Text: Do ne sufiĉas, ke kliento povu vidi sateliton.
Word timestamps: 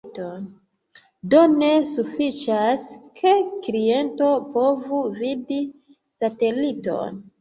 Do 1.33 1.41
ne 1.57 1.67
sufiĉas, 1.89 2.87
ke 3.21 3.35
kliento 3.67 4.33
povu 4.57 5.03
vidi 5.23 5.63
sateliton. 6.23 7.27